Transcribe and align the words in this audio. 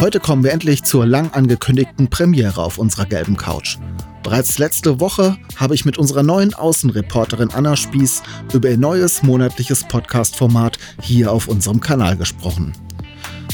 Heute 0.00 0.20
kommen 0.20 0.44
wir 0.44 0.52
endlich 0.52 0.82
zur 0.82 1.06
lang 1.06 1.30
angekündigten 1.32 2.08
Premiere 2.08 2.62
auf 2.62 2.78
unserer 2.78 3.06
gelben 3.06 3.36
Couch. 3.36 3.78
Bereits 4.22 4.58
letzte 4.58 5.00
Woche 5.00 5.36
habe 5.56 5.74
ich 5.74 5.84
mit 5.84 5.98
unserer 5.98 6.22
neuen 6.22 6.54
Außenreporterin 6.54 7.50
Anna 7.50 7.76
Spieß 7.76 8.22
über 8.52 8.70
ihr 8.70 8.78
neues 8.78 9.22
monatliches 9.22 9.84
Podcast-Format 9.84 10.78
hier 11.00 11.32
auf 11.32 11.48
unserem 11.48 11.80
Kanal 11.80 12.16
gesprochen. 12.16 12.72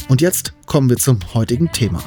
Und 0.07 0.21
jetzt 0.21 0.53
kommen 0.65 0.89
wir 0.89 0.97
zum 0.97 1.19
heutigen 1.33 1.71
Thema. 1.71 2.03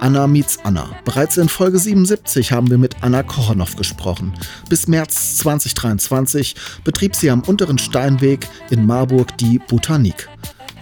Anna 0.00 0.26
meets 0.26 0.58
Anna. 0.64 0.88
Bereits 1.04 1.36
in 1.36 1.48
Folge 1.48 1.78
77 1.78 2.50
haben 2.50 2.70
wir 2.70 2.78
mit 2.78 2.96
Anna 3.02 3.22
Kochonow 3.22 3.76
gesprochen. 3.76 4.32
Bis 4.68 4.88
März 4.88 5.36
2023 5.38 6.56
betrieb 6.82 7.14
sie 7.14 7.30
am 7.30 7.42
unteren 7.42 7.78
Steinweg 7.78 8.48
in 8.70 8.84
Marburg 8.84 9.36
die 9.38 9.58
Botanik. 9.58 10.28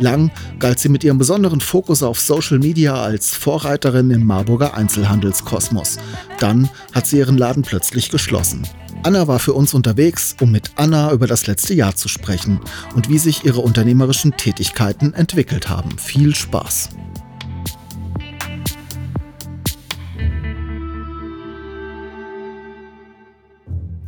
Lang 0.01 0.31
galt 0.59 0.79
sie 0.79 0.89
mit 0.89 1.05
ihrem 1.05 1.19
besonderen 1.19 1.61
Fokus 1.61 2.03
auf 2.03 2.19
Social 2.19 2.59
Media 2.59 3.01
als 3.01 3.35
Vorreiterin 3.37 4.11
im 4.11 4.25
Marburger 4.25 4.75
Einzelhandelskosmos. 4.75 5.99
Dann 6.39 6.71
hat 6.93 7.07
sie 7.07 7.19
ihren 7.19 7.37
Laden 7.37 7.63
plötzlich 7.63 8.11
geschlossen. 8.11 8.63
Anna 9.03 9.29
war 9.29 9.39
für 9.39 9.53
uns 9.53 9.75
unterwegs, 9.75 10.37
um 10.41 10.51
mit 10.51 10.73
Anna 10.77 11.13
über 11.13 11.27
das 11.27 11.47
letzte 11.47 11.75
Jahr 11.75 11.97
zu 11.97 12.09
sprechen 12.09 12.61
und 12.95 13.11
wie 13.11 13.19
sich 13.19 13.45
ihre 13.45 13.61
unternehmerischen 13.61 14.37
Tätigkeiten 14.37 15.13
entwickelt 15.13 15.69
haben. 15.69 15.99
Viel 15.99 16.35
Spaß! 16.35 16.89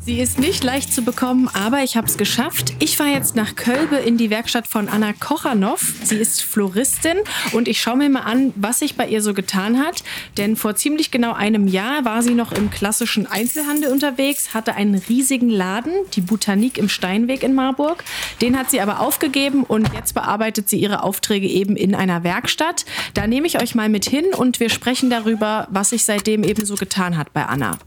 Sie 0.05 0.19
ist 0.19 0.41
nicht 0.41 0.65
leicht 0.65 0.93
zu 0.93 1.03
bekommen, 1.03 1.49
aber 1.53 1.85
ich 1.85 1.97
habe 1.97 2.09
es 2.09 2.19
geschafft. 2.19 2.73
Ich 2.81 2.97
fahre 2.97 3.11
jetzt 3.11 3.37
nach 3.37 3.55
Kölbe 3.55 3.95
in 3.95 4.17
die 4.17 4.31
Werkstatt 4.31 4.67
von 4.67 4.89
Anna 4.89 5.13
Kochanow. 5.13 5.81
Sie 6.03 6.17
ist 6.17 6.43
Floristin 6.43 7.19
und 7.53 7.69
ich 7.69 7.81
schaue 7.81 7.99
mir 7.99 8.11
mal 8.11 8.23
an, 8.23 8.53
was 8.57 8.81
sich 8.81 8.97
bei 8.97 9.07
ihr 9.07 9.23
so 9.23 9.33
getan 9.33 9.79
hat. 9.79 10.03
Denn 10.39 10.57
vor 10.57 10.75
ziemlich 10.75 11.13
genau 11.13 11.35
einem 11.35 11.69
Jahr 11.69 12.05
war 12.05 12.25
sie 12.25 12.35
noch 12.35 12.51
im 12.51 12.69
klassischen 12.69 13.29
Einzelhandel 13.29 13.93
unterwegs, 13.93 14.55
hatte 14.55 14.75
einen 14.75 14.97
riesigen 14.97 15.49
Laden, 15.49 15.93
die 16.15 16.21
Botanik 16.21 16.79
im 16.79 16.89
Steinweg 16.89 17.45
in 17.45 17.55
Marburg. 17.55 18.03
Den 18.41 18.59
hat 18.59 18.73
sie 18.73 18.81
aber 18.81 18.99
aufgegeben 18.99 19.63
und 19.63 19.89
jetzt 19.95 20.15
bearbeitet 20.15 20.69
sie 20.69 20.81
ihre 20.81 21.05
Aufträge 21.05 21.47
eben 21.47 21.77
in 21.77 21.95
einer 21.95 22.25
Werkstatt. 22.25 22.87
Da 23.15 23.29
nehme 23.29 23.47
ich 23.47 23.63
euch 23.63 23.77
mal 23.77 23.89
mit 23.89 24.07
hin 24.07 24.35
und 24.37 24.59
wir 24.59 24.69
sprechen 24.69 25.11
darüber, 25.11 25.69
was 25.71 25.91
sich 25.91 26.03
seitdem 26.03 26.43
eben 26.43 26.65
so 26.65 26.75
getan 26.75 27.17
hat 27.17 27.33
bei 27.33 27.47
Anna. 27.47 27.79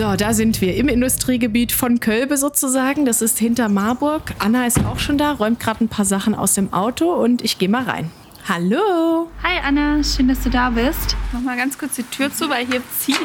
So, 0.00 0.16
da 0.16 0.32
sind 0.32 0.62
wir 0.62 0.76
im 0.76 0.88
Industriegebiet 0.88 1.72
von 1.72 2.00
Kölbe 2.00 2.38
sozusagen. 2.38 3.04
Das 3.04 3.20
ist 3.20 3.38
hinter 3.38 3.68
Marburg. 3.68 4.32
Anna 4.38 4.66
ist 4.66 4.82
auch 4.86 4.98
schon 4.98 5.18
da, 5.18 5.32
räumt 5.32 5.60
gerade 5.60 5.84
ein 5.84 5.88
paar 5.88 6.06
Sachen 6.06 6.34
aus 6.34 6.54
dem 6.54 6.72
Auto 6.72 7.12
und 7.12 7.42
ich 7.42 7.58
gehe 7.58 7.68
mal 7.68 7.82
rein. 7.82 8.10
Hallo. 8.48 9.30
Hi 9.42 9.60
Anna, 9.62 10.02
schön, 10.02 10.26
dass 10.28 10.42
du 10.42 10.48
da 10.48 10.70
bist. 10.70 11.16
Mach 11.32 11.42
mal 11.42 11.54
ganz 11.54 11.76
kurz 11.76 11.96
die 11.96 12.04
Tür 12.04 12.32
zu, 12.32 12.48
weil 12.48 12.64
hier 12.66 12.80
zieht 12.98 13.18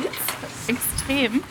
extrem. 0.68 1.42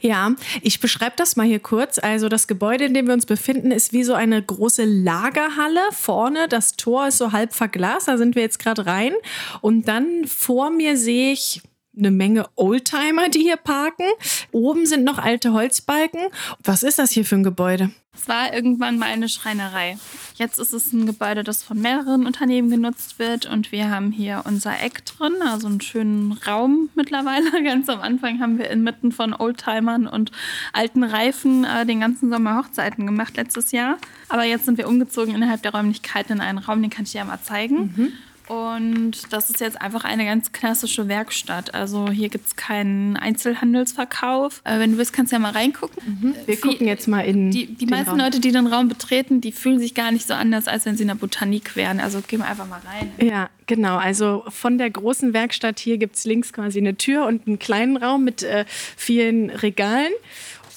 Ja, 0.00 0.32
ich 0.62 0.80
beschreibe 0.80 1.14
das 1.14 1.36
mal 1.36 1.46
hier 1.46 1.60
kurz. 1.60 2.00
Also 2.00 2.28
das 2.28 2.48
Gebäude, 2.48 2.86
in 2.86 2.92
dem 2.92 3.06
wir 3.06 3.14
uns 3.14 3.26
befinden, 3.26 3.70
ist 3.70 3.92
wie 3.92 4.02
so 4.02 4.14
eine 4.14 4.42
große 4.42 4.84
Lagerhalle. 4.84 5.80
Vorne 5.92 6.48
das 6.48 6.72
Tor 6.72 7.06
ist 7.06 7.18
so 7.18 7.30
halb 7.30 7.54
verglast, 7.54 8.08
da 8.08 8.18
sind 8.18 8.34
wir 8.34 8.42
jetzt 8.42 8.58
gerade 8.58 8.84
rein. 8.84 9.12
Und 9.60 9.86
dann 9.86 10.24
vor 10.26 10.70
mir 10.70 10.96
sehe 10.96 11.32
ich 11.32 11.62
eine 11.96 12.10
Menge 12.10 12.46
Oldtimer, 12.56 13.28
die 13.28 13.40
hier 13.40 13.56
parken. 13.56 14.06
Oben 14.50 14.86
sind 14.86 15.04
noch 15.04 15.18
alte 15.18 15.52
Holzbalken. 15.52 16.20
Was 16.62 16.82
ist 16.82 16.98
das 16.98 17.10
hier 17.10 17.24
für 17.24 17.36
ein 17.36 17.42
Gebäude? 17.42 17.90
Es 18.14 18.28
war 18.28 18.52
irgendwann 18.52 18.98
mal 18.98 19.06
eine 19.06 19.28
Schreinerei. 19.28 19.96
Jetzt 20.34 20.58
ist 20.58 20.74
es 20.74 20.92
ein 20.92 21.06
Gebäude, 21.06 21.44
das 21.44 21.62
von 21.62 21.80
mehreren 21.80 22.26
Unternehmen 22.26 22.68
genutzt 22.70 23.18
wird 23.18 23.46
und 23.46 23.72
wir 23.72 23.90
haben 23.90 24.12
hier 24.12 24.42
unser 24.44 24.80
Eck 24.80 25.04
drin, 25.06 25.32
also 25.42 25.66
einen 25.66 25.80
schönen 25.80 26.32
Raum 26.46 26.90
mittlerweile. 26.94 27.50
Ganz 27.64 27.88
am 27.88 28.00
Anfang 28.00 28.40
haben 28.40 28.58
wir 28.58 28.68
inmitten 28.70 29.12
von 29.12 29.32
Oldtimern 29.32 30.06
und 30.06 30.30
alten 30.74 31.04
Reifen 31.04 31.64
äh, 31.64 31.86
den 31.86 32.00
ganzen 32.00 32.30
Sommer 32.30 32.58
Hochzeiten 32.58 33.06
gemacht 33.06 33.36
letztes 33.36 33.72
Jahr. 33.72 33.96
Aber 34.28 34.44
jetzt 34.44 34.66
sind 34.66 34.76
wir 34.76 34.88
umgezogen 34.88 35.34
innerhalb 35.34 35.62
der 35.62 35.72
Räumlichkeiten 35.72 36.34
in 36.34 36.40
einen 36.40 36.58
Raum, 36.58 36.82
den 36.82 36.90
kann 36.90 37.04
ich 37.04 37.12
dir 37.12 37.18
ja 37.18 37.24
mal 37.24 37.40
zeigen. 37.42 37.94
Mhm. 37.96 38.12
Und 38.52 39.32
das 39.32 39.48
ist 39.48 39.60
jetzt 39.60 39.80
einfach 39.80 40.04
eine 40.04 40.26
ganz 40.26 40.52
klassische 40.52 41.08
Werkstatt. 41.08 41.72
Also 41.72 42.10
hier 42.10 42.28
gibt 42.28 42.48
es 42.48 42.56
keinen 42.56 43.16
Einzelhandelsverkauf. 43.16 44.60
Äh, 44.64 44.78
wenn 44.78 44.92
du 44.92 44.98
willst, 44.98 45.14
kannst 45.14 45.32
du 45.32 45.36
ja 45.36 45.40
mal 45.40 45.52
reingucken. 45.52 46.02
Mhm. 46.04 46.34
Wir 46.44 46.56
Wie, 46.56 46.60
gucken 46.60 46.86
jetzt 46.86 47.08
mal 47.08 47.20
in. 47.20 47.50
Die, 47.50 47.74
die 47.74 47.86
meisten 47.86 48.10
Raum. 48.10 48.18
Leute, 48.18 48.40
die 48.40 48.52
den 48.52 48.66
Raum 48.66 48.88
betreten, 48.88 49.40
die 49.40 49.52
fühlen 49.52 49.78
sich 49.78 49.94
gar 49.94 50.12
nicht 50.12 50.26
so 50.26 50.34
anders, 50.34 50.68
als 50.68 50.84
wenn 50.84 50.96
sie 50.98 51.02
in 51.02 51.08
der 51.08 51.14
Botanik 51.14 51.76
wären. 51.76 51.98
Also 51.98 52.20
gehen 52.20 52.40
wir 52.40 52.46
einfach 52.46 52.68
mal 52.68 52.82
rein. 52.86 53.10
Ja, 53.26 53.48
genau. 53.66 53.96
Also 53.96 54.44
von 54.48 54.76
der 54.76 54.90
großen 54.90 55.32
Werkstatt 55.32 55.78
hier 55.78 55.96
gibt 55.96 56.16
es 56.16 56.24
links 56.24 56.52
quasi 56.52 56.78
eine 56.78 56.96
Tür 56.96 57.24
und 57.24 57.46
einen 57.46 57.58
kleinen 57.58 57.96
Raum 57.96 58.22
mit 58.22 58.42
äh, 58.42 58.66
vielen 58.68 59.48
Regalen 59.48 60.12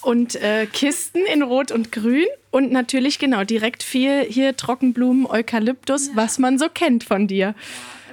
und 0.06 0.36
äh, 0.36 0.68
Kisten 0.68 1.26
in 1.26 1.42
Rot 1.42 1.72
und 1.72 1.92
Grün. 1.92 2.28
Und 2.52 2.72
natürlich, 2.72 3.18
genau, 3.18 3.44
direkt 3.44 3.82
viel 3.82 4.22
hier 4.22 4.56
Trockenblumen, 4.56 5.26
Eukalyptus, 5.26 6.10
ja. 6.10 6.16
was 6.16 6.38
man 6.38 6.60
so 6.60 6.68
kennt 6.70 7.04
von 7.04 7.28
dir. 7.28 7.56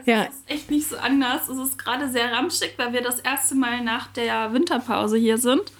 Es 0.01 0.07
ja. 0.07 0.23
ist 0.23 0.43
echt 0.47 0.71
nicht 0.71 0.89
so 0.89 0.97
anders. 0.97 1.49
Es 1.49 1.59
ist 1.59 1.79
gerade 1.79 2.11
sehr 2.11 2.33
ramschig, 2.33 2.73
weil 2.79 2.95
wir 2.95 3.03
das 3.03 3.21
erste 3.21 3.55
Mal 3.55 3.83
nach 3.83 4.07
der 4.09 4.53
Winterpause 4.55 5.19
hier 5.19 5.37
sind. 5.37 5.71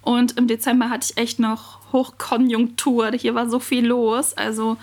Und 0.00 0.38
im 0.38 0.48
Dezember 0.48 0.88
hatte 0.88 1.08
ich 1.10 1.18
echt 1.18 1.38
noch 1.38 1.92
Hochkonjunktur. 1.92 3.12
Hier 3.12 3.34
war 3.34 3.48
so 3.48 3.60
viel 3.60 3.86
los. 3.86 4.34
Also, 4.34 4.78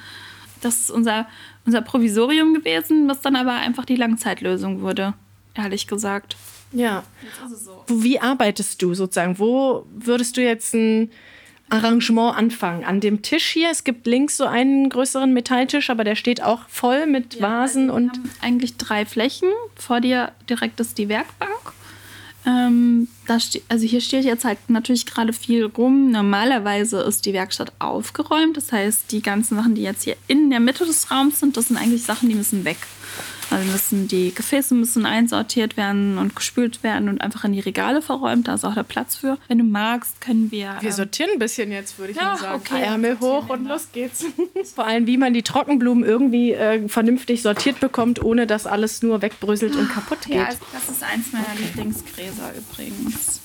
das 0.61 0.81
ist 0.81 0.91
unser, 0.91 1.27
unser 1.65 1.81
Provisorium 1.81 2.53
gewesen, 2.53 3.09
was 3.09 3.21
dann 3.21 3.35
aber 3.35 3.53
einfach 3.53 3.85
die 3.85 3.95
Langzeitlösung 3.95 4.81
wurde, 4.81 5.15
ehrlich 5.55 5.87
gesagt. 5.87 6.37
Ja. 6.71 7.03
So. 7.49 7.83
Wie 7.87 8.19
arbeitest 8.19 8.81
du 8.81 8.93
sozusagen? 8.93 9.39
Wo 9.39 9.85
würdest 9.91 10.37
du 10.37 10.41
jetzt 10.41 10.73
ein 10.73 11.11
Arrangement 11.69 12.37
anfangen? 12.37 12.83
An 12.83 12.99
dem 12.99 13.21
Tisch 13.21 13.47
hier, 13.49 13.69
es 13.71 13.83
gibt 13.83 14.07
links 14.07 14.37
so 14.37 14.45
einen 14.45 14.89
größeren 14.89 15.33
Metalltisch, 15.33 15.89
aber 15.89 16.03
der 16.03 16.15
steht 16.15 16.41
auch 16.43 16.67
voll 16.67 17.07
mit 17.07 17.35
ja, 17.35 17.41
Vasen 17.41 17.89
also 17.89 17.95
und. 17.95 18.13
Wir 18.13 18.19
haben 18.19 18.31
eigentlich 18.41 18.77
drei 18.77 19.05
Flächen. 19.05 19.49
Vor 19.75 20.01
dir 20.01 20.31
direkt 20.49 20.79
ist 20.79 20.97
die 20.97 21.09
Werkbank. 21.09 21.73
Ähm, 22.45 23.07
also 23.27 23.85
hier 23.85 24.01
steht 24.01 24.23
jetzt 24.23 24.45
halt 24.45 24.57
natürlich 24.69 25.05
gerade 25.05 25.33
viel 25.33 25.65
rum. 25.65 26.11
Normalerweise 26.11 27.01
ist 27.01 27.25
die 27.25 27.33
Werkstatt 27.33 27.73
aufgeräumt. 27.79 28.57
Das 28.57 28.71
heißt, 28.71 29.11
die 29.11 29.21
ganzen 29.21 29.57
Sachen, 29.57 29.75
die 29.75 29.83
jetzt 29.83 30.03
hier 30.03 30.15
in 30.27 30.49
der 30.49 30.59
Mitte 30.59 30.85
des 30.85 31.11
Raums 31.11 31.39
sind, 31.39 31.57
das 31.57 31.67
sind 31.67 31.77
eigentlich 31.77 32.03
Sachen, 32.03 32.29
die 32.29 32.35
müssen 32.35 32.63
weg. 32.63 32.77
Also 33.49 33.71
müssen 33.71 34.07
die 34.07 34.33
Gefäße 34.33 34.75
müssen 34.75 35.05
einsortiert 35.05 35.77
werden 35.77 36.17
und 36.17 36.35
gespült 36.35 36.83
werden 36.83 37.09
und 37.09 37.21
einfach 37.21 37.43
in 37.45 37.53
die 37.53 37.59
Regale 37.59 38.01
verräumt. 38.01 38.47
Da 38.47 38.53
ist 38.53 38.65
auch 38.65 38.75
der 38.75 38.83
Platz 38.83 39.15
für. 39.15 39.37
Wenn 39.47 39.57
du 39.57 39.63
magst, 39.63 40.21
können 40.21 40.51
wir. 40.51 40.77
Wir 40.79 40.89
ähm, 40.89 40.95
sortieren 40.95 41.31
ein 41.33 41.39
bisschen 41.39 41.71
jetzt, 41.71 41.97
würde 41.97 42.11
ich 42.11 42.17
ja, 42.17 42.23
mal 42.23 42.37
sagen. 42.37 42.61
Okay, 42.65 42.83
Ärmel 42.83 43.19
hoch 43.19 43.49
und 43.49 43.67
los 43.67 43.87
geht's. 43.91 44.25
Vor 44.75 44.85
allem, 44.85 45.07
wie 45.07 45.17
man 45.17 45.33
die 45.33 45.43
Trockenblumen 45.43 46.03
irgendwie 46.03 46.53
äh, 46.53 46.87
vernünftig 46.87 47.41
sortiert 47.41 47.79
bekommt, 47.79 48.23
ohne 48.23 48.47
dass 48.47 48.67
alles 48.67 49.01
nur 49.01 49.21
wegbröselt 49.21 49.75
und 49.75 49.89
kaputt 49.89 50.21
geht. 50.25 50.35
Ja, 50.35 50.49
das 50.73 50.89
ist 50.89 51.03
eins 51.03 51.31
meiner 51.31 51.55
Lieblingsgräser 51.59 52.53
übrigens. 52.57 53.41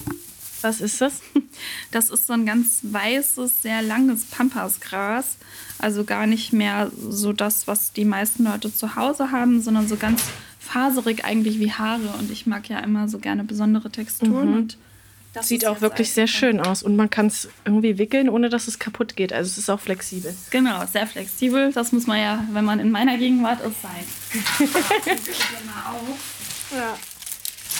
Was 0.65 0.81
ist 0.81 1.01
das? 1.01 1.21
Das 1.93 2.11
ist 2.11 2.27
so 2.27 2.33
ein 2.33 2.47
ganz 2.47 2.81
weißes, 2.83 3.63
sehr 3.63 3.81
langes 3.81 4.25
Pampasgras. 4.25 5.37
Also 5.79 6.03
gar 6.03 6.27
nicht 6.27 6.53
mehr 6.53 6.91
so 6.97 7.33
das, 7.33 7.69
was 7.69 7.93
die 7.93 8.05
meisten 8.05 8.43
Leute 8.45 8.75
zu 8.75 8.97
Hause 8.97 9.31
haben, 9.31 9.63
sondern 9.63 9.87
so 9.87 9.95
ganz 9.97 10.25
faserig 10.59 11.25
eigentlich 11.25 11.61
wie 11.61 11.71
Haare. 11.71 12.15
Und 12.19 12.33
ich 12.33 12.47
mag 12.47 12.69
ja 12.69 12.81
immer 12.81 13.07
so 13.07 13.19
gerne 13.19 13.45
besondere 13.45 13.91
Texturen. 13.91 14.51
Mhm. 14.51 14.57
Und 14.57 14.79
das 15.35 15.47
sieht 15.47 15.67
auch 15.67 15.81
wirklich 15.81 16.13
sehr 16.13 16.27
schön 16.27 16.59
aus. 16.59 16.83
Und 16.83 16.97
man 16.97 17.11
kann 17.11 17.27
es 17.27 17.49
irgendwie 17.65 17.99
wickeln, 17.99 18.29
ohne 18.29 18.49
dass 18.49 18.67
es 18.67 18.81
kaputt 18.81 19.15
geht. 19.15 19.33
Also 19.33 19.49
es 19.51 19.59
ist 19.59 19.71
auch 19.71 19.81
flexibel. 19.81 20.35
Genau, 20.51 20.85
sehr 20.87 21.07
flexibel. 21.07 21.73
Das 21.73 21.93
muss 21.93 22.09
man 22.09 22.19
ja, 22.19 22.45
wenn 22.51 22.65
man 22.65 22.81
in 22.81 22.91
meiner 22.91 23.17
Gegenwart 23.17 23.61
ist, 23.61 23.81
sein. 23.83 24.05
ja. 26.75 26.97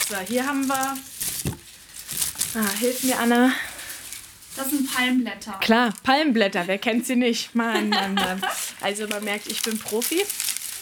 So, 0.07 0.17
hier 0.27 0.45
haben 0.45 0.67
wir 0.67 0.95
Ah, 2.55 2.79
hilf 2.79 3.03
mir, 3.03 3.19
Anna. 3.19 3.51
Das 4.55 4.69
sind 4.69 4.89
Palmblätter. 4.93 5.53
Klar, 5.59 5.93
Palmblätter, 6.03 6.67
wer 6.67 6.77
kennt 6.77 7.05
sie 7.05 7.17
nicht? 7.17 7.53
Mann, 7.53 7.89
Mann, 7.89 8.13
Mann. 8.13 8.41
Also 8.79 9.07
man 9.07 9.23
merkt, 9.25 9.47
ich 9.47 9.61
bin 9.61 9.77
Profi. 9.77 10.23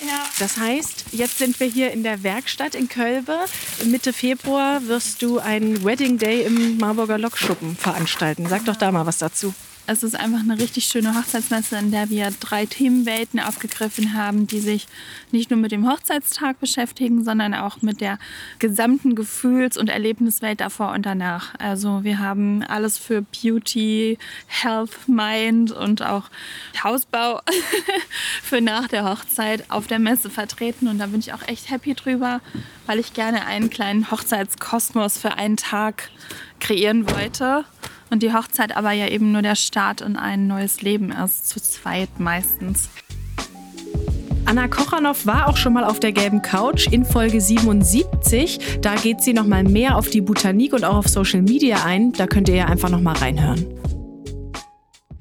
Ja. 0.06 0.26
Das 0.38 0.58
heißt, 0.58 1.06
jetzt 1.12 1.40
sind 1.40 1.60
wir 1.60 1.68
hier 1.68 1.92
in 1.92 2.04
der 2.04 2.22
Werkstatt 2.22 2.76
in 2.76 2.90
Kölbe. 2.90 3.40
Mitte 3.86 4.14
Februar 4.14 4.86
wirst 4.88 5.22
du 5.24 5.40
einen 5.40 5.84
Wedding 5.84 6.20
Day 6.20 6.44
im 6.44 6.78
Marburger 6.78 7.18
Lokschuppen 7.18 7.76
veranstalten. 7.76 8.48
Sag 8.48 8.66
doch 8.66 8.76
da 8.76 8.92
mal 8.92 9.06
was 9.08 9.18
dazu. 9.18 9.56
Es 9.86 10.02
ist 10.02 10.16
einfach 10.16 10.40
eine 10.40 10.58
richtig 10.60 10.86
schöne 10.86 11.14
Hochzeitsmesse, 11.14 11.78
in 11.78 11.92
der 11.92 12.10
wir 12.10 12.32
drei 12.40 12.66
Themenwelten 12.66 13.42
aufgegriffen 13.42 14.14
haben, 14.14 14.48
die 14.48 14.62
sich 14.62 14.88
nicht 15.32 15.52
nur 15.52 15.60
mit 15.60 15.74
dem 15.74 15.90
Hochzeitstag 15.92 16.58
beschäftigen, 16.62 17.26
sondern 17.26 17.54
auch 17.54 17.82
mit 17.82 18.00
der 18.00 18.18
gesamten 18.60 19.14
Gefühls- 19.14 19.78
und 19.78 19.90
Erlebniswelt 19.90 20.62
davor 20.62 20.94
und 20.94 21.06
danach. 21.06 21.54
Also 21.60 22.06
wir 22.06 22.20
haben 22.20 22.64
alles 22.64 22.98
für 22.98 23.24
Beauty, 23.24 24.18
Health, 24.48 25.08
Mind 25.08 25.74
und 25.74 26.02
auch 26.02 26.30
Hausbau 26.82 27.42
für 28.42 28.62
nach 28.62 28.88
der 28.88 29.04
Hochzeit 29.04 29.70
auf 29.70 29.88
der 29.88 30.00
Messe 30.00 30.30
vertreten. 30.30 30.88
Und 30.88 31.00
da 31.00 31.08
bin 31.08 31.20
ich 31.20 31.34
auch 31.34 31.46
echt 31.46 31.70
happy 31.70 31.94
drüber, 31.94 32.40
weil 32.86 33.00
ich 33.00 33.14
gerne 33.14 33.46
einen 33.46 33.70
kleinen 33.70 34.10
Hochzeitskosmos 34.12 35.18
für 35.18 35.34
einen 35.34 35.58
Tag 35.58 36.10
kreieren 36.62 37.10
wollte. 37.10 37.66
Und 38.14 38.22
die 38.22 38.32
Hochzeit 38.32 38.78
aber 38.78 38.92
ja 38.92 39.08
eben 39.08 39.32
nur 39.32 39.42
der 39.42 39.56
Start 39.56 40.02
in 40.02 40.18
ein 40.18 40.46
neues 40.46 40.84
Leben 40.84 41.12
ist, 41.12 41.50
zu 41.50 41.60
zweit 41.60 42.20
meistens. 42.20 42.88
Anna 44.46 44.68
Kochanow 44.68 45.26
war 45.26 45.48
auch 45.48 45.58
schon 45.58 45.74
mal 45.74 45.84
auf 45.84 46.00
der 46.00 46.12
gelben 46.12 46.44
Couch 46.44 46.86
in 46.92 47.06
Folge 47.06 47.42
77. 47.42 48.82
Da 48.82 48.94
geht 48.94 49.22
sie 49.22 49.34
noch 49.34 49.48
mal 49.48 49.64
mehr 49.64 49.98
auf 49.98 50.12
die 50.12 50.22
Botanik 50.22 50.74
und 50.74 50.86
auch 50.86 50.98
auf 50.98 51.08
Social 51.08 51.42
Media 51.42 51.86
ein. 51.86 52.12
Da 52.12 52.28
könnt 52.28 52.50
ihr 52.50 52.56
ja 52.56 52.66
einfach 52.66 52.90
noch 52.90 53.02
mal 53.02 53.16
reinhören. 53.16 53.66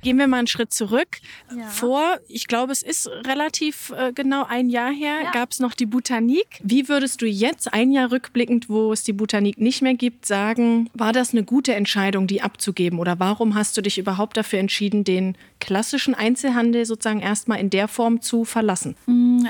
Gehen 0.03 0.19
wir 0.19 0.27
mal 0.27 0.39
einen 0.39 0.47
Schritt 0.47 0.73
zurück. 0.73 1.19
Ja. 1.57 1.65
Vor, 1.69 2.19
ich 2.29 2.49
glaube, 2.49 2.73
es 2.73 2.83
ist 2.83 3.09
relativ 3.27 3.93
äh, 3.97 4.13
genau 4.13 4.45
ein 4.45 4.69
Jahr 4.69 4.93
her, 4.93 5.17
Ja. 5.25 5.31
gab 5.31 5.53
es 5.53 5.61
noch 5.61 5.75
die 5.75 5.87
Botanik. 5.87 6.61
Wie 6.63 6.89
würdest 6.89 7.23
du 7.23 7.27
jetzt, 7.27 7.73
ein 7.73 7.93
Jahr 7.93 8.11
rückblickend, 8.11 8.69
wo 8.69 8.93
es 8.93 9.05
die 9.05 9.13
Botanik 9.13 9.59
nicht 9.59 9.81
mehr 9.81 9.95
gibt, 9.95 10.27
sagen, 10.27 10.91
war 10.95 11.13
das 11.13 11.33
eine 11.33 11.45
gute 11.45 11.75
Entscheidung, 11.75 12.27
die 12.27 12.43
abzugeben? 12.43 12.99
Oder 12.99 13.19
warum 13.21 13.55
hast 13.55 13.77
du 13.77 13.81
dich 13.83 13.99
überhaupt 13.99 14.37
dafür 14.37 14.59
entschieden, 14.59 15.05
den 15.05 15.37
klassischen 15.61 16.15
Einzelhandel 16.15 16.85
sozusagen 16.85 17.21
erstmal 17.21 17.61
in 17.61 17.71
der 17.71 17.87
Form 17.89 18.21
zu 18.21 18.45
verlassen? 18.45 18.97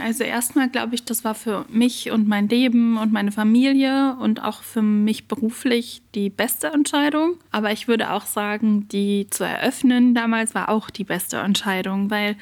Also 0.04 0.24
erstmal 0.24 0.68
glaube 0.68 0.94
ich, 0.94 1.04
das 1.04 1.24
war 1.24 1.34
für 1.34 1.64
mich 1.70 2.10
und 2.10 2.28
mein 2.28 2.48
Leben 2.48 2.98
und 2.98 3.12
meine 3.12 3.32
Familie 3.32 4.16
und 4.20 4.42
auch 4.42 4.62
für 4.62 4.82
mich 4.82 5.26
beruflich 5.28 6.01
die 6.14 6.30
beste 6.30 6.68
Entscheidung. 6.68 7.38
Aber 7.50 7.72
ich 7.72 7.88
würde 7.88 8.10
auch 8.12 8.26
sagen, 8.26 8.88
die 8.88 9.28
zu 9.30 9.44
eröffnen 9.44 10.14
damals 10.14 10.54
war 10.54 10.68
auch 10.68 10.90
die 10.90 11.04
beste 11.04 11.38
Entscheidung, 11.38 12.10
weil 12.10 12.36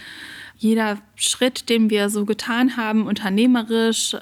jeder 0.57 0.99
Schritt, 1.15 1.69
den 1.69 1.91
wir 1.91 2.11
so 2.11 2.25
getan 2.25 2.77
haben, 2.77 3.07
unternehmerisch, 3.07 4.17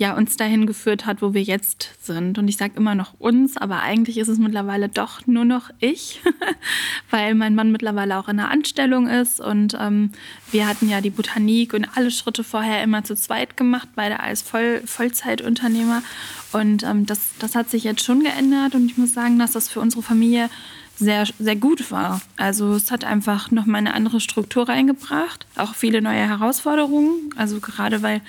ja, 0.00 0.16
uns 0.16 0.38
dahin 0.38 0.64
geführt 0.64 1.04
hat, 1.04 1.20
wo 1.20 1.34
wir 1.34 1.42
jetzt 1.42 1.90
sind. 2.00 2.38
Und 2.38 2.48
ich 2.48 2.56
sage 2.56 2.72
immer 2.76 2.94
noch 2.94 3.12
uns, 3.20 3.58
aber 3.58 3.82
eigentlich 3.82 4.16
ist 4.16 4.28
es 4.28 4.38
mittlerweile 4.38 4.88
doch 4.88 5.26
nur 5.26 5.44
noch 5.44 5.68
ich, 5.78 6.22
weil 7.10 7.34
mein 7.34 7.54
Mann 7.54 7.70
mittlerweile 7.70 8.18
auch 8.18 8.26
in 8.28 8.40
einer 8.40 8.50
Anstellung 8.50 9.08
ist. 9.08 9.40
Und 9.40 9.76
ähm, 9.78 10.12
wir 10.52 10.66
hatten 10.66 10.88
ja 10.88 11.02
die 11.02 11.10
Botanik 11.10 11.74
und 11.74 11.86
alle 11.96 12.10
Schritte 12.10 12.44
vorher 12.44 12.82
immer 12.82 13.04
zu 13.04 13.14
zweit 13.14 13.58
gemacht, 13.58 13.90
beide 13.94 14.20
als 14.20 14.40
Voll 14.40 14.80
Vollzeitunternehmer. 14.86 16.02
Und 16.52 16.82
ähm, 16.82 17.04
das, 17.04 17.20
das 17.38 17.54
hat 17.54 17.68
sich 17.68 17.84
jetzt 17.84 18.02
schon 18.02 18.22
geändert. 18.22 18.74
Und 18.74 18.86
ich 18.86 18.96
muss 18.96 19.12
sagen, 19.12 19.38
dass 19.38 19.50
das 19.50 19.68
für 19.68 19.80
unsere 19.80 20.02
Familie 20.02 20.48
sehr, 20.96 21.26
sehr 21.38 21.56
gut 21.56 21.90
war. 21.90 22.22
Also 22.38 22.72
es 22.72 22.90
hat 22.90 23.04
einfach 23.04 23.50
nochmal 23.50 23.80
eine 23.80 23.92
andere 23.92 24.20
Struktur 24.20 24.66
reingebracht, 24.66 25.44
auch 25.56 25.74
viele 25.74 26.00
neue 26.00 26.26
Herausforderungen. 26.26 27.34
Also 27.36 27.60
gerade 27.60 28.00
weil 28.00 28.22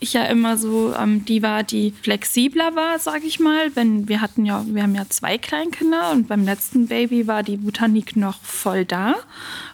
ich 0.00 0.14
ja 0.14 0.24
immer 0.24 0.56
so 0.56 0.94
ähm, 0.98 1.24
die 1.24 1.42
war, 1.42 1.62
die 1.62 1.92
flexibler 2.02 2.74
war, 2.74 2.98
sage 2.98 3.26
ich 3.26 3.38
mal. 3.38 3.74
Wenn 3.76 4.08
wir 4.08 4.20
hatten 4.20 4.46
ja, 4.46 4.64
wir 4.66 4.82
haben 4.82 4.94
ja 4.94 5.04
zwei 5.08 5.38
Kleinkinder 5.38 6.10
und 6.12 6.26
beim 6.26 6.44
letzten 6.44 6.88
Baby 6.88 7.26
war 7.26 7.42
die 7.42 7.58
Botanik 7.58 8.16
noch 8.16 8.40
voll 8.42 8.84
da. 8.84 9.14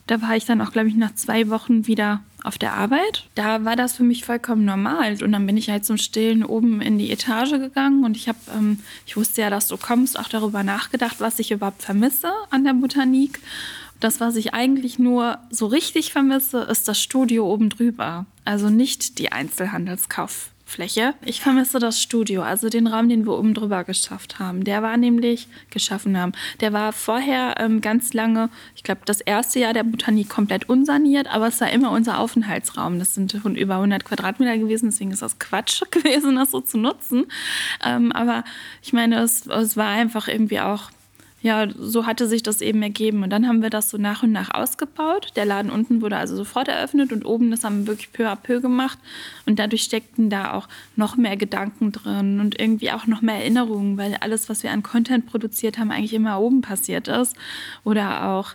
Da 0.07 0.23
war 0.23 0.37
ich 0.37 0.45
dann 0.45 0.61
auch, 0.61 0.73
glaube 0.73 0.89
ich, 0.89 0.97
nach 0.97 1.15
zwei 1.15 1.49
Wochen 1.49 1.87
wieder 1.87 2.21
auf 2.43 2.59
der 2.59 2.75
Arbeit. 2.75 3.27
Da 3.35 3.65
war 3.65 3.75
das 3.75 3.97
für 3.97 4.05
mich 4.05 4.25
vollkommen 4.25 4.65
normal. 4.65 5.23
Und 5.23 5.33
dann 5.33 5.47
bin 5.47 5.57
ich 5.57 5.71
halt 5.71 5.85
zum 5.85 5.97
Stillen 5.97 6.45
oben 6.45 6.81
in 6.81 6.99
die 6.99 7.11
Etage 7.11 7.53
gegangen 7.53 8.05
und 8.05 8.17
ich 8.17 8.29
habe, 8.29 8.39
ähm, 8.55 8.81
ich 9.07 9.17
wusste 9.17 9.43
ja, 9.43 9.51
dass 9.51 9.69
du 9.69 9.77
kommst, 9.77 10.19
auch 10.19 10.29
darüber 10.29 10.63
nachgedacht, 10.63 11.17
was 11.19 11.39
ich 11.39 11.51
überhaupt 11.51 11.83
vermisse 11.83 12.31
an 12.51 12.65
der 12.65 12.75
Botanik. 12.75 13.41
Das, 14.01 14.21
was 14.21 14.37
ich 14.37 14.53
eigentlich 14.53 14.99
nur 14.99 15.39
so 15.51 15.67
richtig 15.67 16.13
vermisse, 16.13 16.63
ist 16.63 16.89
das 16.89 17.01
Studio 17.01 17.51
oben 17.51 17.71
drüber. 17.71 18.27
Also 18.45 18.69
nicht 18.69 19.19
die 19.19 19.33
Einzelhandelskauffläche. 19.33 21.15
Ich 21.25 21.41
vermisse 21.41 21.79
das 21.79 22.03
Studio, 22.03 22.43
also 22.43 22.69
den 22.69 22.87
Raum, 22.87 23.09
den 23.09 23.25
wir 23.25 23.33
oben 23.33 23.55
drüber 23.55 23.85
geschafft 23.85 24.39
haben. 24.39 24.65
Der 24.65 24.83
war 24.83 24.99
nämlich 24.99 25.49
geschaffen 25.71 26.19
haben. 26.19 26.33
Der 26.61 26.75
war 26.75 26.93
vorher 26.93 27.55
ähm, 27.59 27.81
ganz 27.81 28.13
lange, 28.13 28.51
ich 28.75 28.83
glaube, 28.83 29.01
das 29.07 29.23
erste 29.23 29.61
Jahr 29.61 29.73
der 29.73 29.85
Botanik 29.85 30.29
komplett 30.29 30.69
unsaniert, 30.69 31.29
aber 31.29 31.49
es 31.49 31.61
war 31.63 31.71
immer 31.71 31.91
unser 31.91 32.19
Aufenthaltsraum. 32.19 32.99
Das 32.99 33.15
sind 33.15 33.33
von 33.33 33.57
über 33.57 33.77
100 33.77 34.05
Quadratmeter 34.05 34.59
gewesen, 34.59 34.91
deswegen 34.91 35.11
ist 35.11 35.23
das 35.23 35.39
Quatsch 35.39 35.83
gewesen, 35.91 36.37
das 36.37 36.51
so 36.51 36.61
zu 36.61 36.77
nutzen. 36.77 37.27
Ähm, 37.83 38.13
aber 38.13 38.45
ich 38.83 38.93
meine, 38.93 39.21
es, 39.21 39.47
es 39.47 39.77
war 39.77 39.89
einfach 39.89 40.29
irgendwie 40.29 40.61
auch 40.61 40.91
ja, 41.43 41.69
so 41.79 42.07
hatte 42.07 42.27
sich 42.27 42.43
das 42.43 42.61
eben 42.61 42.83
ergeben. 42.83 43.23
Und 43.23 43.31
dann 43.31 43.47
haben 43.47 43.63
wir 43.63 43.71
das 43.71 43.91
so 43.91 43.99
nach 43.99 44.23
und 44.23 44.33
nach 44.33 44.53
ausgebaut. 44.53 45.33
Der 45.37 45.45
Laden 45.45 45.71
unten 45.71 46.01
wurde 46.01 46.17
also 46.17 46.35
sofort 46.35 46.69
eröffnet 46.69 47.13
und 47.13 47.25
oben, 47.25 47.51
das 47.51 47.63
haben 47.63 47.81
wir 47.81 47.89
wirklich 47.89 48.13
peu 48.13 48.29
à 48.29 48.37
peu 48.37 48.61
gemacht. 48.61 48.99
Und 49.45 49.59
dadurch 49.59 49.83
steckten 49.83 50.31
da 50.31 50.55
auch 50.55 50.69
noch 50.97 51.17
mehr 51.17 51.37
Gedanken 51.37 51.93
drin 51.93 52.41
und 52.41 52.59
irgendwie 52.59 52.91
auch 52.91 53.07
noch 53.07 53.23
mehr 53.23 53.37
Erinnerungen, 53.37 53.99
weil 53.99 54.17
alles, 54.21 54.49
was 54.49 54.63
wir 54.63 54.73
an 54.73 54.83
Content 54.83 55.27
produziert 55.27 55.79
haben, 55.79 55.91
eigentlich 55.91 56.15
immer 56.15 56.41
oben 56.41 56.63
passiert 56.63 57.07
ist. 57.07 57.37
Oder 57.85 58.29
auch 58.29 58.55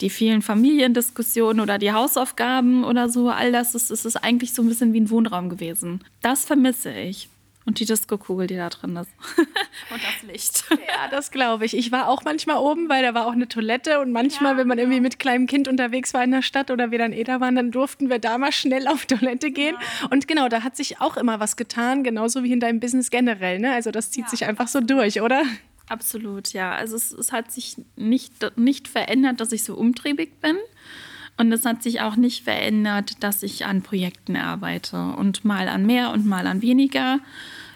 die 0.00 0.10
vielen 0.10 0.40
Familiendiskussionen 0.40 1.60
oder 1.60 1.78
die 1.78 1.92
Hausaufgaben 1.92 2.84
oder 2.84 3.08
so, 3.08 3.28
all 3.28 3.52
das 3.52 3.74
ist, 3.74 3.90
ist, 3.90 4.06
ist 4.06 4.16
eigentlich 4.16 4.54
so 4.54 4.62
ein 4.62 4.68
bisschen 4.68 4.92
wie 4.92 5.00
ein 5.00 5.10
Wohnraum 5.10 5.50
gewesen. 5.50 6.00
Das 6.22 6.44
vermisse 6.44 6.92
ich. 6.92 7.28
Und 7.70 7.78
die 7.78 7.84
Disco-Kugel, 7.84 8.48
die 8.48 8.56
da 8.56 8.68
drin 8.68 8.96
ist. 8.96 9.12
und 9.36 9.46
das 10.02 10.28
Licht. 10.28 10.64
Ja, 10.72 11.06
das 11.08 11.30
glaube 11.30 11.64
ich. 11.64 11.76
Ich 11.76 11.92
war 11.92 12.08
auch 12.08 12.24
manchmal 12.24 12.56
oben, 12.56 12.88
weil 12.88 13.00
da 13.04 13.14
war 13.14 13.28
auch 13.28 13.32
eine 13.32 13.46
Toilette 13.46 14.00
und 14.00 14.10
manchmal, 14.10 14.54
Ja, 14.54 14.58
wenn 14.58 14.66
man 14.66 14.78
irgendwie 14.78 14.96
genau. 14.96 15.06
mit 15.06 15.20
kleinem 15.20 15.46
Kind 15.46 15.68
unterwegs 15.68 16.12
war 16.12 16.24
in 16.24 16.32
der 16.32 16.42
Stadt 16.42 16.72
oder 16.72 16.90
wir 16.90 16.98
dann 16.98 17.12
eh 17.12 17.22
da 17.22 17.38
waren, 17.40 17.54
dann 17.54 17.70
durften 17.70 18.10
wir 18.10 18.18
da 18.18 18.38
mal 18.38 18.50
schnell 18.50 18.88
auf 18.88 19.06
Toilette 19.06 19.52
gehen. 19.52 19.76
Und 20.10 20.26
genau, 20.26 20.48
da 20.48 20.64
hat 20.64 20.76
sich 20.76 21.00
auch 21.00 21.16
immer 21.16 21.38
was 21.38 21.54
getan, 21.54 22.02
genauso 22.02 22.42
wie 22.42 22.50
in 22.52 22.58
deinem 22.58 22.80
Business 22.80 23.08
generell. 23.08 23.60
Ne? 23.60 23.72
Also 23.72 23.92
das 23.92 24.10
zieht 24.10 24.24
Ja, 24.24 24.30
sich 24.30 24.46
einfach 24.46 24.66
so 24.66 24.80
durch, 24.80 25.20
oder? 25.22 25.44
Absolut, 25.88 26.52
ja. 26.52 26.72
Also 26.74 26.96
es, 26.96 27.12
es 27.12 27.30
hat 27.30 27.52
sich 27.52 27.76
nicht, 27.94 28.32
nicht 28.58 28.88
verändert, 28.88 29.38
dass 29.40 29.52
ich 29.52 29.62
so 29.62 29.76
umtriebig 29.76 30.40
bin. 30.40 30.56
Und 31.40 31.50
es 31.52 31.64
hat 31.64 31.82
sich 31.82 32.02
auch 32.02 32.16
nicht 32.16 32.44
verändert, 32.44 33.24
dass 33.24 33.42
ich 33.42 33.64
an 33.64 33.80
Projekten 33.80 34.36
arbeite 34.36 35.14
und 35.16 35.42
mal 35.42 35.68
an 35.68 35.86
mehr 35.86 36.10
und 36.10 36.26
mal 36.26 36.46
an 36.46 36.60
weniger. 36.60 37.18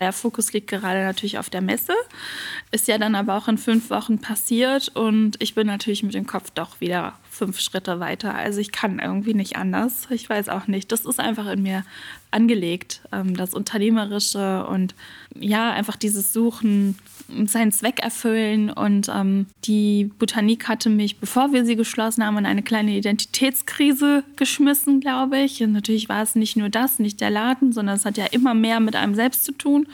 Der 0.01 0.13
Fokus 0.13 0.53
liegt 0.53 0.69
gerade 0.69 1.03
natürlich 1.03 1.39
auf 1.39 1.49
der 1.49 1.63
Messe, 1.63 1.95
ist 2.73 2.89
ja 2.89 2.99
dann 2.99 3.15
aber 3.15 3.39
auch 3.39 3.49
in 3.49 3.57
fünf 3.57 3.89
Wochen 3.89 4.19
passiert 4.19 4.95
und 4.95 5.41
ich 5.41 5.55
bin 5.55 5.67
natürlich 5.67 6.03
mit 6.03 6.13
dem 6.13 6.27
Kopf 6.27 6.51
doch 6.51 6.83
wieder 6.83 7.15
fünf 7.31 7.59
Schritte 7.59 8.01
weiter. 8.01 8.35
Also 8.35 8.61
ich 8.61 8.71
kann 8.71 8.99
irgendwie 8.99 9.33
nicht 9.33 9.57
anders. 9.57 10.09
Ich 10.11 10.29
weiß 10.29 10.51
auch 10.51 10.67
nicht. 10.67 10.93
Das 10.93 11.07
ist 11.07 11.19
einfach 11.19 11.47
in 11.51 11.63
mir 11.63 11.85
angelegt, 12.31 13.01
ähm, 13.13 13.35
das 13.35 13.55
Unternehmerische 13.55 14.67
und 14.67 14.95
ja, 15.39 15.73
einfach 15.73 15.97
dieses 15.97 16.33
Suchen, 16.33 16.97
seinen 17.47 17.73
Zweck 17.73 18.01
erfüllen. 18.01 18.71
Und 18.71 19.09
ähm, 19.09 19.47
die 19.65 20.11
Botanik 20.19 20.69
hatte 20.69 20.91
mich, 20.91 21.19
bevor 21.19 21.53
wir 21.53 21.65
sie 21.65 21.77
geschlossen 21.77 22.25
haben, 22.25 22.39
in 22.39 22.47
eine 22.47 22.63
kleine 22.63 22.97
Identitätskrise 22.97 24.25
geschmissen, 24.37 25.01
glaube 25.01 25.39
ich. 25.39 25.63
Und 25.63 25.73
natürlich 25.73 26.09
war 26.09 26.23
es 26.23 26.35
nicht 26.35 26.57
nur 26.57 26.69
das, 26.69 26.99
nicht 26.99 27.21
der 27.21 27.31
Laden, 27.31 27.73
sondern 27.73 27.97
es 27.97 28.05
hat 28.05 28.17
ja 28.17 28.27
immer 28.27 28.55
mehr 28.55 28.81
mit 28.81 28.97
einem 28.97 29.15
selbst 29.15 29.45
zu 29.45 29.53
tun. 29.53 29.87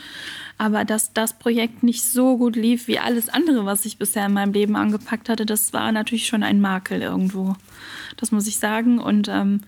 Aber 0.59 0.85
dass 0.85 1.13
das 1.13 1.39
Projekt 1.39 1.83
nicht 1.83 2.05
so 2.05 2.37
gut 2.37 2.57
lief 2.57 2.87
wie 2.87 2.99
alles 2.99 3.29
andere, 3.29 3.65
was 3.65 3.87
ich 3.87 3.97
bisher 3.97 4.27
in 4.27 4.35
meinem 4.35 4.53
Leben 4.53 4.77
angepackt 4.77 5.29
hatte, 5.29 5.47
das 5.47 5.73
war 5.73 5.91
natürlich 5.93 6.27
schon 6.27 6.43
ein 6.43 6.61
Makel 6.61 7.01
irgendwo. 7.01 7.55
Das 8.17 8.33
muss 8.33 8.47
ich 8.47 8.59
sagen. 8.59 8.99
Und 8.99 9.29
ähm, 9.29 9.63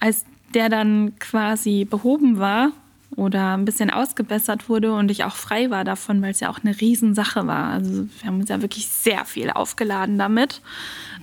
als 0.00 0.24
der 0.54 0.68
dann 0.68 1.18
quasi 1.18 1.84
behoben 1.84 2.38
war 2.38 2.72
oder 3.14 3.56
ein 3.56 3.64
bisschen 3.64 3.90
ausgebessert 3.90 4.68
wurde 4.68 4.92
und 4.92 5.10
ich 5.10 5.24
auch 5.24 5.36
frei 5.36 5.70
war 5.70 5.84
davon, 5.84 6.20
weil 6.22 6.32
es 6.32 6.40
ja 6.40 6.50
auch 6.50 6.58
eine 6.62 6.78
Riesensache 6.80 7.46
war. 7.46 7.70
Also 7.70 8.08
wir 8.20 8.26
haben 8.26 8.40
uns 8.40 8.48
ja 8.48 8.60
wirklich 8.60 8.88
sehr 8.88 9.24
viel 9.24 9.50
aufgeladen 9.50 10.18
damit. 10.18 10.60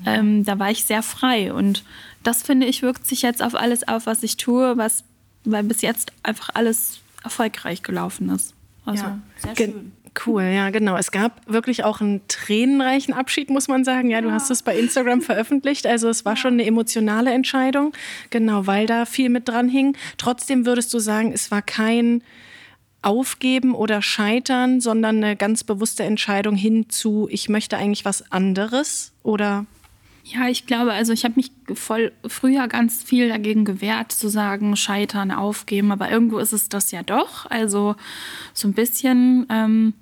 Ähm, 0.05 0.45
da 0.45 0.57
war 0.59 0.71
ich 0.71 0.85
sehr 0.85 1.03
frei 1.03 1.53
und 1.53 1.83
das 2.23 2.41
finde 2.41 2.67
ich 2.67 2.81
wirkt 2.81 3.05
sich 3.05 3.21
jetzt 3.21 3.43
auf 3.43 3.53
alles 3.55 3.87
auf, 3.87 4.05
was 4.05 4.23
ich 4.23 4.37
tue, 4.37 4.77
was 4.77 5.03
weil 5.45 5.63
bis 5.63 5.81
jetzt 5.81 6.11
einfach 6.23 6.49
alles 6.53 6.99
erfolgreich 7.23 7.83
gelaufen 7.83 8.29
ist. 8.29 8.53
Also 8.85 9.03
Ja. 9.03 9.19
sehr 9.37 9.55
schön. 9.55 9.91
Cool, 10.25 10.43
ja, 10.43 10.69
genau. 10.69 10.95
Es 10.97 11.11
gab 11.11 11.41
wirklich 11.51 11.83
auch 11.83 12.01
einen 12.01 12.21
tränenreichen 12.27 13.13
Abschied, 13.13 13.49
muss 13.49 13.67
man 13.67 13.83
sagen. 13.83 14.09
Ja, 14.09 14.21
du 14.21 14.31
hast 14.31 14.49
es 14.51 14.63
bei 14.63 14.77
Instagram 14.77 15.21
veröffentlicht. 15.21 15.87
Also 15.87 16.09
es 16.09 16.25
war 16.25 16.35
schon 16.35 16.53
eine 16.53 16.65
emotionale 16.65 17.31
Entscheidung, 17.31 17.93
genau, 18.29 18.67
weil 18.67 18.85
da 18.85 19.05
viel 19.05 19.29
mit 19.29 19.47
dran 19.47 19.69
hing. 19.69 19.97
Trotzdem 20.17 20.65
würdest 20.65 20.93
du 20.93 20.99
sagen, 20.99 21.31
es 21.33 21.51
war 21.51 21.61
kein 21.61 22.23
Aufgeben 23.01 23.75
oder 23.75 24.01
Scheitern, 24.01 24.79
sondern 24.79 25.17
eine 25.17 25.35
ganz 25.35 25.63
bewusste 25.63 26.03
Entscheidung 26.03 26.55
hin 26.55 26.89
zu, 26.89 27.27
ich 27.29 27.49
möchte 27.49 27.77
eigentlich 27.77 28.05
was 28.05 28.31
anderes 28.31 29.11
oder 29.23 29.65
ja, 30.23 30.47
ich 30.47 30.65
glaube, 30.65 30.93
also 30.93 31.11
ich 31.11 31.25
habe 31.25 31.35
mich 31.35 31.51
voll 31.73 32.13
früher 32.25 32.67
ganz 32.69 33.03
viel 33.03 33.27
dagegen 33.27 33.65
gewehrt, 33.65 34.13
zu 34.13 34.29
sagen, 34.29 34.77
scheitern, 34.77 35.31
aufgeben, 35.31 35.91
aber 35.91 36.09
irgendwo 36.09 36.37
ist 36.37 36.53
es 36.53 36.69
das 36.69 36.91
ja 36.91 37.03
doch. 37.03 37.49
Also 37.51 37.95
so 38.53 38.69
ein 38.69 38.73
bisschen, 38.73 39.45
ähm, 39.49 39.93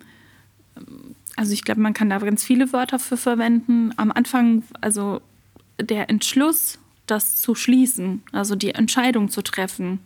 also 1.35 1.53
ich 1.53 1.63
glaube, 1.63 1.81
man 1.81 1.95
kann 1.95 2.09
da 2.11 2.19
ganz 2.19 2.43
viele 2.43 2.71
Wörter 2.71 2.99
für 2.99 3.17
verwenden. 3.17 3.93
Am 3.97 4.11
Anfang, 4.11 4.63
also 4.79 5.21
der 5.79 6.09
Entschluss, 6.11 6.77
das 7.07 7.41
zu 7.41 7.55
schließen, 7.55 8.21
also 8.31 8.55
die 8.55 8.75
Entscheidung 8.75 9.29
zu 9.29 9.41
treffen, 9.41 9.99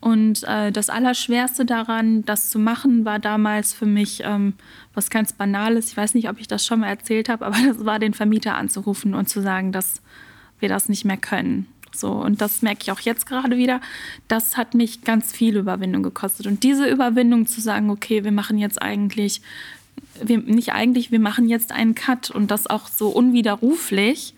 und 0.00 0.44
äh, 0.44 0.72
das 0.72 0.90
Allerschwerste 0.90 1.64
daran, 1.64 2.24
das 2.24 2.50
zu 2.50 2.58
machen, 2.58 3.04
war 3.04 3.18
damals 3.18 3.72
für 3.72 3.86
mich 3.86 4.22
ähm, 4.24 4.54
was 4.94 5.10
ganz 5.10 5.32
Banales. 5.32 5.88
Ich 5.88 5.96
weiß 5.96 6.14
nicht, 6.14 6.28
ob 6.28 6.38
ich 6.38 6.48
das 6.48 6.66
schon 6.66 6.80
mal 6.80 6.88
erzählt 6.88 7.28
habe, 7.28 7.46
aber 7.46 7.56
das 7.66 7.84
war 7.84 7.98
den 7.98 8.14
Vermieter 8.14 8.56
anzurufen 8.56 9.14
und 9.14 9.28
zu 9.28 9.40
sagen, 9.40 9.72
dass 9.72 10.00
wir 10.60 10.68
das 10.68 10.88
nicht 10.88 11.04
mehr 11.04 11.16
können. 11.16 11.66
So, 11.94 12.10
und 12.12 12.42
das 12.42 12.62
merke 12.62 12.80
ich 12.82 12.92
auch 12.92 13.00
jetzt 13.00 13.26
gerade 13.26 13.56
wieder. 13.56 13.80
Das 14.28 14.56
hat 14.56 14.74
mich 14.74 15.02
ganz 15.02 15.32
viel 15.32 15.56
Überwindung 15.56 16.02
gekostet. 16.02 16.46
Und 16.46 16.62
diese 16.62 16.86
Überwindung 16.86 17.46
zu 17.46 17.60
sagen, 17.60 17.90
okay, 17.90 18.22
wir 18.22 18.32
machen 18.32 18.58
jetzt 18.58 18.80
eigentlich, 18.82 19.40
wir, 20.22 20.38
nicht 20.38 20.72
eigentlich, 20.72 21.10
wir 21.10 21.20
machen 21.20 21.48
jetzt 21.48 21.72
einen 21.72 21.94
Cut 21.94 22.30
und 22.30 22.50
das 22.50 22.66
auch 22.66 22.88
so 22.88 23.08
unwiderruflich 23.08 24.34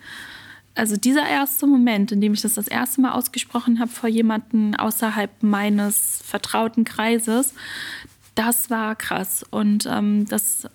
also 0.79 0.97
dieser 0.97 1.29
erste 1.29 1.67
Moment, 1.67 2.13
in 2.13 2.21
dem 2.21 2.35
ich 2.35 2.43
das 2.43 2.55
das 2.55 2.69
erste 2.69 3.01
Mal 3.01 3.13
ausgesprochen 3.13 3.81
habe 3.81 3.91
vor 3.91 4.09
jemandem 4.09 4.75
außerhalb 4.75 5.43
meines 5.43 6.23
vertrauten 6.25 6.85
Kreises, 6.85 7.55
das 8.35 8.71
war 8.71 8.95
krass. 8.95 9.45
Und 9.51 9.87
ähm, 9.91 10.27
das 10.29 10.69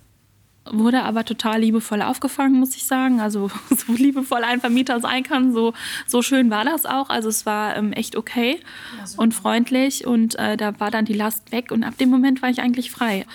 wurde 0.70 1.04
aber 1.04 1.24
total 1.26 1.62
liebevoll 1.62 2.02
aufgefangen, 2.02 2.60
muss 2.60 2.76
ich 2.76 2.86
sagen. 2.86 3.22
Also 3.22 3.50
so 3.70 3.94
liebevoll 3.94 4.44
ein 4.44 4.60
Vermieter 4.60 5.00
sein 5.00 5.24
kann, 5.24 5.54
so, 5.54 5.74
so 6.06 6.22
schön 6.22 6.50
war 6.50 6.66
das 6.66 6.86
auch. 6.86 7.10
Also 7.10 7.30
es 7.30 7.46
war 7.46 7.78
ähm, 7.78 7.94
echt 7.94 8.18
okay 8.18 8.60
ja, 8.98 9.06
und 9.18 9.34
freundlich 9.34 10.06
und 10.06 10.38
äh, 10.38 10.58
da 10.58 10.80
war 10.80 10.92
dann 10.92 11.06
die 11.06 11.14
Last 11.14 11.52
weg 11.52 11.72
und 11.72 11.84
ab 11.84 11.98
dem 11.98 12.10
Moment 12.10 12.42
war 12.42 12.50
ich 12.50 12.60
eigentlich 12.60 12.92
frei. 12.92 13.26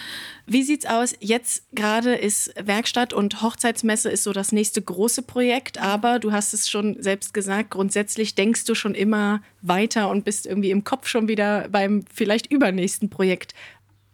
Wie 0.50 0.62
sieht's 0.62 0.87
aus? 0.87 1.14
Jetzt 1.21 1.64
gerade 1.75 2.14
ist 2.14 2.55
Werkstatt 2.59 3.12
und 3.12 3.43
Hochzeitsmesse 3.43 4.09
ist 4.09 4.25
so 4.25 4.33
das 4.33 4.50
nächste 4.50 4.81
große 4.81 5.21
Projekt, 5.21 5.76
aber 5.76 6.19
du 6.19 6.33
hast 6.33 6.55
es 6.55 6.71
schon 6.71 6.97
selbst 7.02 7.35
gesagt, 7.35 7.71
grundsätzlich 7.71 8.35
denkst 8.35 8.64
du 8.64 8.75
schon 8.75 8.95
immer 8.95 9.43
weiter 9.61 10.09
und 10.09 10.25
bist 10.25 10.47
irgendwie 10.47 10.71
im 10.71 10.85
Kopf 10.85 11.07
schon 11.07 11.28
wieder 11.28 11.69
beim 11.69 12.02
vielleicht 12.11 12.50
übernächsten 12.50 13.11
Projekt. 13.11 13.52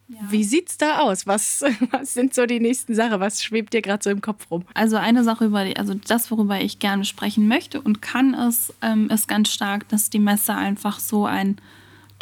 Ja. 0.09 0.19
Wie 0.29 0.43
sieht's 0.43 0.77
da 0.77 0.99
aus? 0.99 1.29
Was, 1.29 1.65
was 1.93 2.15
sind 2.15 2.35
so 2.35 2.47
die 2.47 2.59
nächsten 2.59 2.97
Sachen? 2.97 3.21
Was 3.21 3.45
schwebt 3.45 3.73
dir 3.73 3.81
gerade 3.81 4.03
so 4.03 4.11
im 4.11 4.21
Kopf 4.21 4.51
rum? 4.51 4.65
Also 4.75 4.97
eine 4.97 5.23
Sache 5.23 5.45
über 5.45 5.65
die, 5.65 5.77
also 5.77 5.95
das, 5.95 6.33
worüber 6.33 6.61
ich 6.61 6.81
gerne 6.81 7.05
sprechen 7.05 7.47
möchte 7.47 7.81
und 7.81 8.03
kann, 8.03 8.35
ist, 8.35 8.75
ähm, 8.83 9.09
ist 9.09 9.29
ganz 9.29 9.51
stark, 9.51 9.89
dass 9.89 10.11
die 10.11 10.19
Messe 10.19 10.57
einfach 10.57 10.99
so 10.99 11.27
ein 11.27 11.61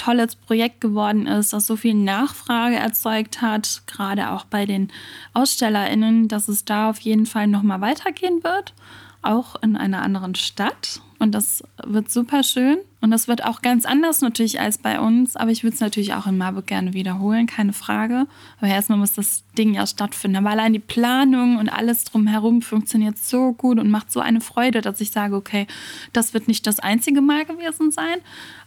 tolles 0.03 0.35
Projekt 0.35 0.81
geworden 0.81 1.27
ist, 1.27 1.53
das 1.53 1.67
so 1.67 1.77
viel 1.77 1.95
Nachfrage 1.95 2.77
erzeugt 2.77 3.41
hat, 3.41 3.83
gerade 3.87 4.31
auch 4.31 4.45
bei 4.45 4.67
den 4.67 4.91
AusstellerInnen, 5.33 6.27
dass 6.27 6.49
es 6.49 6.65
da 6.65 6.91
auf 6.91 6.99
jeden 7.01 7.27
Fall 7.27 7.47
nochmal 7.47 7.81
weitergehen 7.81 8.43
wird, 8.43 8.75
auch 9.23 9.63
in 9.63 9.77
einer 9.77 10.03
anderen 10.03 10.35
Stadt. 10.35 11.01
Und 11.21 11.33
das 11.33 11.63
wird 11.85 12.11
super 12.11 12.43
schön. 12.43 12.79
Und 13.03 13.11
das 13.11 13.27
wird 13.27 13.45
auch 13.45 13.63
ganz 13.63 13.85
anders 13.85 14.21
natürlich 14.21 14.61
als 14.61 14.79
bei 14.79 15.01
uns. 15.01 15.35
Aber 15.37 15.51
ich 15.51 15.65
würde 15.65 15.75
es 15.75 15.81
natürlich 15.81 16.15
auch 16.15 16.29
in 16.29 16.39
Marburg 16.39 16.69
gerne 16.69 16.95
wiederholen, 16.95 17.49
keine 17.49 17.73
Frage. 17.73 18.29
Aber 18.59 18.69
erstmal 18.69 18.97
muss 18.97 19.13
das 19.13 19.43
Ding 19.59 19.75
ja 19.75 19.89
stattfinden. 19.89 20.37
Aber 20.37 20.51
allein 20.51 20.73
die 20.73 20.79
Planung 20.79 21.57
und 21.57 21.69
alles 21.69 22.05
drumherum 22.05 22.63
funktioniert 22.63 23.19
so 23.19 23.53
gut 23.53 23.81
und 23.81 23.91
macht 23.91 24.13
so 24.13 24.21
eine 24.21 24.41
Freude, 24.41 24.81
dass 24.83 25.01
ich 25.01 25.11
sage, 25.11 25.35
okay, 25.35 25.67
das 26.13 26.33
wird 26.33 26.47
nicht 26.47 26.65
das 26.65 26.79
einzige 26.79 27.21
Mal 27.21 27.45
gewesen 27.45 27.91
sein. 27.91 28.19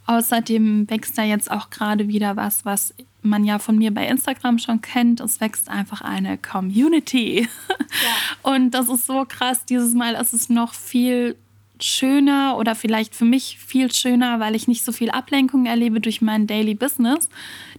Außerdem 0.06 0.90
wächst 0.90 1.18
da 1.18 1.24
jetzt 1.24 1.50
auch 1.50 1.70
gerade 1.70 2.10
wieder 2.10 2.36
was, 2.36 2.66
was 2.66 2.94
man 3.22 3.46
ja 3.46 3.58
von 3.58 3.78
mir 3.78 3.94
bei 3.94 4.06
Instagram 4.06 4.60
schon 4.60 4.82
kennt. 4.82 5.22
Es 5.22 5.40
wächst 5.40 5.70
einfach 5.70 6.02
eine 6.02 6.38
Community. 6.38 7.48
Ja. 7.70 7.76
Und 8.54 8.72
das 8.72 8.90
ist 8.90 9.08
so 9.08 9.26
krass. 9.26 9.64
Dieses 9.66 9.94
Mal 9.94 10.16
ist 10.16 10.34
es 10.34 10.50
noch 10.50 10.74
viel 10.74 11.38
schöner 11.80 12.58
oder 12.58 12.76
vielleicht 12.76 13.16
für 13.16 13.26
mich 13.26 13.58
viel 13.58 13.92
schöner, 13.94 14.40
weil 14.40 14.56
ich 14.56 14.68
nicht 14.68 14.84
so 14.86 14.92
viel 14.92 15.10
Ablenkung 15.10 15.66
erlebe 15.66 16.00
durch 16.00 16.22
mein 16.22 16.48
Daily 16.48 16.76
Business, 16.76 17.30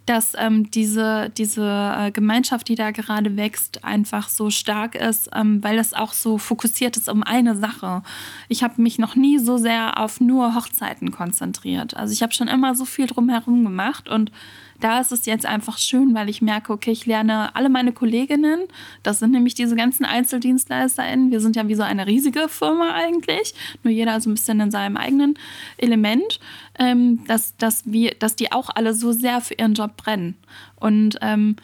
dass 0.06 0.34
ähm, 0.38 0.70
diese, 0.70 1.30
diese 1.36 1.94
äh, 1.98 2.10
Gemeinschaft, 2.10 2.68
die 2.68 2.74
da 2.74 2.90
gerade 2.90 3.36
wächst, 3.36 3.84
einfach 3.84 4.28
so 4.28 4.50
stark 4.50 4.94
ist, 4.94 5.30
ähm, 5.34 5.62
weil 5.62 5.76
das 5.76 5.94
auch 5.94 6.12
so 6.12 6.38
fokussiert 6.38 6.96
ist 6.96 7.08
um 7.08 7.22
eine 7.22 7.56
Sache. 7.56 8.02
Ich 8.48 8.62
habe 8.62 8.80
mich 8.80 8.98
noch 8.98 9.16
nie 9.16 9.38
so 9.38 9.56
sehr 9.58 9.98
auf 9.98 10.20
nur 10.20 10.54
Hochzeiten 10.54 11.10
konzentriert. 11.10 11.96
Also 11.96 12.12
ich 12.12 12.22
habe 12.22 12.32
schon 12.32 12.48
immer 12.48 12.74
so 12.74 12.84
viel 12.84 13.06
drumherum 13.06 13.64
gemacht 13.64 14.08
und 14.08 14.30
da 14.80 15.00
ist 15.00 15.12
es 15.12 15.26
jetzt 15.26 15.46
einfach 15.46 15.78
schön, 15.78 16.14
weil 16.14 16.28
ich 16.28 16.42
merke, 16.42 16.72
okay, 16.72 16.90
ich 16.90 17.06
lerne 17.06 17.54
alle 17.54 17.68
meine 17.68 17.92
Kolleginnen. 17.92 18.60
Das 19.02 19.18
sind 19.18 19.32
nämlich 19.32 19.54
diese 19.54 19.76
ganzen 19.76 20.04
EinzeldienstleisterInnen. 20.04 21.30
Wir 21.30 21.40
sind 21.40 21.56
ja 21.56 21.66
wie 21.68 21.74
so 21.74 21.82
eine 21.82 22.06
riesige 22.06 22.48
Firma 22.48 22.92
eigentlich. 22.94 23.54
Nur 23.82 23.92
jeder 23.92 24.20
so 24.20 24.30
ein 24.30 24.34
bisschen 24.34 24.60
in 24.60 24.70
seinem 24.70 24.96
eigenen 24.96 25.38
Element. 25.78 26.40
Ähm, 26.78 27.24
dass, 27.26 27.56
dass, 27.56 27.82
wir, 27.86 28.14
dass 28.18 28.36
die 28.36 28.52
auch 28.52 28.68
alle 28.74 28.92
so 28.92 29.12
sehr 29.12 29.40
für 29.40 29.54
ihren 29.54 29.74
Job 29.74 29.96
brennen. 29.96 30.36
Und 30.76 31.18
ähm, 31.22 31.56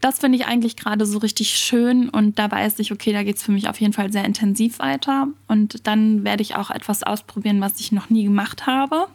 das 0.00 0.18
finde 0.18 0.36
ich 0.36 0.46
eigentlich 0.46 0.76
gerade 0.76 1.06
so 1.06 1.18
richtig 1.18 1.50
schön. 1.50 2.08
Und 2.08 2.38
da 2.38 2.50
weiß 2.50 2.78
ich, 2.80 2.92
okay, 2.92 3.12
da 3.12 3.22
geht 3.22 3.36
es 3.36 3.42
für 3.42 3.52
mich 3.52 3.68
auf 3.68 3.80
jeden 3.80 3.92
Fall 3.94 4.12
sehr 4.12 4.24
intensiv 4.24 4.78
weiter. 4.78 5.28
Und 5.46 5.86
dann 5.86 6.24
werde 6.24 6.42
ich 6.42 6.56
auch 6.56 6.70
etwas 6.70 7.02
ausprobieren, 7.02 7.60
was 7.60 7.80
ich 7.80 7.92
noch 7.92 8.10
nie 8.10 8.24
gemacht 8.24 8.66
habe. 8.66 9.08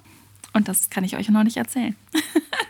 Und 0.54 0.68
das 0.68 0.90
kann 0.90 1.04
ich 1.04 1.18
euch 1.18 1.30
noch 1.30 1.44
nicht 1.44 1.58
erzählen. 1.58 1.96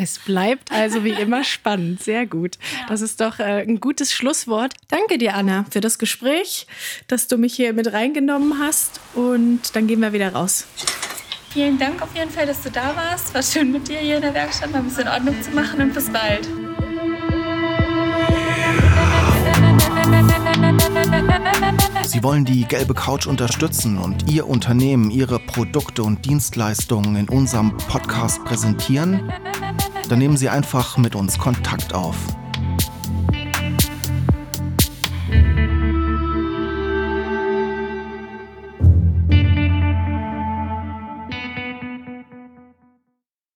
Es 0.00 0.20
bleibt 0.20 0.70
also 0.70 1.02
wie 1.02 1.10
immer 1.10 1.42
spannend. 1.44 2.02
Sehr 2.02 2.24
gut. 2.24 2.56
Das 2.88 3.00
ist 3.00 3.20
doch 3.20 3.40
äh, 3.40 3.62
ein 3.62 3.80
gutes 3.80 4.12
Schlusswort. 4.12 4.74
Danke 4.86 5.18
dir, 5.18 5.34
Anna, 5.34 5.64
für 5.70 5.80
das 5.80 5.98
Gespräch, 5.98 6.68
dass 7.08 7.26
du 7.26 7.36
mich 7.36 7.54
hier 7.54 7.72
mit 7.72 7.92
reingenommen 7.92 8.60
hast. 8.60 9.00
Und 9.14 9.74
dann 9.74 9.88
gehen 9.88 10.00
wir 10.00 10.12
wieder 10.12 10.32
raus. 10.32 10.66
Vielen 11.50 11.78
Dank 11.78 12.00
auf 12.00 12.14
jeden 12.14 12.30
Fall, 12.30 12.46
dass 12.46 12.62
du 12.62 12.70
da 12.70 12.94
warst. 12.94 13.34
War 13.34 13.42
schön 13.42 13.72
mit 13.72 13.88
dir 13.88 13.98
hier 13.98 14.16
in 14.16 14.22
der 14.22 14.34
Werkstatt 14.34 14.70
mal 14.70 14.78
ein 14.78 14.84
bisschen 14.84 15.08
Ordnung 15.08 15.42
zu 15.42 15.50
machen 15.50 15.80
und 15.80 15.92
bis 15.92 16.08
bald. 16.10 16.46
Sie 22.04 22.22
wollen 22.22 22.44
die 22.44 22.64
gelbe 22.64 22.94
Couch 22.94 23.26
unterstützen 23.26 23.98
und 23.98 24.30
Ihr 24.30 24.46
Unternehmen, 24.46 25.10
Ihre 25.10 25.38
Produkte 25.38 26.02
und 26.02 26.24
Dienstleistungen 26.24 27.16
in 27.16 27.28
unserem 27.28 27.76
Podcast 27.76 28.44
präsentieren? 28.44 29.32
Dann 30.08 30.18
nehmen 30.18 30.36
Sie 30.36 30.48
einfach 30.48 30.96
mit 30.96 31.14
uns 31.14 31.38
Kontakt 31.38 31.94
auf. 31.94 32.16